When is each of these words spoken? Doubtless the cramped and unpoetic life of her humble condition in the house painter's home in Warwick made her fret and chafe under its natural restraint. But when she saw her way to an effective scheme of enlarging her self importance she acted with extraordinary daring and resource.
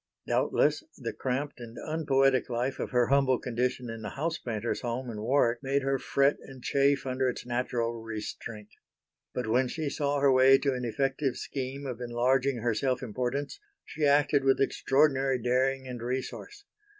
Doubtless 0.25 0.83
the 0.97 1.13
cramped 1.13 1.59
and 1.59 1.77
unpoetic 1.77 2.49
life 2.49 2.79
of 2.79 2.89
her 2.89 3.09
humble 3.09 3.37
condition 3.37 3.87
in 3.87 4.01
the 4.01 4.09
house 4.09 4.39
painter's 4.39 4.81
home 4.81 5.11
in 5.11 5.21
Warwick 5.21 5.61
made 5.61 5.83
her 5.83 5.99
fret 5.99 6.37
and 6.41 6.63
chafe 6.63 7.05
under 7.05 7.29
its 7.29 7.45
natural 7.45 8.01
restraint. 8.01 8.69
But 9.35 9.45
when 9.45 9.67
she 9.67 9.91
saw 9.91 10.19
her 10.19 10.31
way 10.31 10.57
to 10.57 10.73
an 10.73 10.85
effective 10.85 11.37
scheme 11.37 11.85
of 11.85 12.01
enlarging 12.01 12.63
her 12.63 12.73
self 12.73 13.03
importance 13.03 13.59
she 13.85 14.03
acted 14.07 14.43
with 14.43 14.59
extraordinary 14.59 15.39
daring 15.39 15.87
and 15.87 16.01
resource. 16.01 16.65